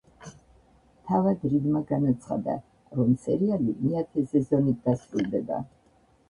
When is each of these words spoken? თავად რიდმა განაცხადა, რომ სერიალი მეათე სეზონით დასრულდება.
თავად 1.09 1.43
რიდმა 1.51 1.81
განაცხადა, 1.91 2.55
რომ 3.01 3.13
სერიალი 3.27 3.77
მეათე 3.83 4.25
სეზონით 4.33 4.81
დასრულდება. 4.89 5.63